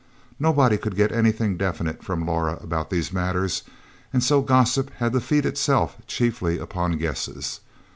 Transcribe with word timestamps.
Nobody 0.39 0.77
could 0.79 0.95
get 0.95 1.11
anything 1.11 1.57
definite 1.57 2.03
from 2.03 2.25
Laura 2.25 2.57
about 2.59 2.89
these 2.89 3.13
matters, 3.13 3.61
and 4.11 4.23
so 4.23 4.41
gossip 4.41 4.89
had 4.95 5.13
to 5.13 5.21
feed 5.21 5.45
itself 5.45 5.95
chiefly 6.07 6.57
upon 6.57 6.93
guesses. 6.97 7.59